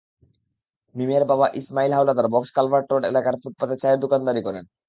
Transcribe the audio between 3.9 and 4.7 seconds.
দোকানদারি করেন।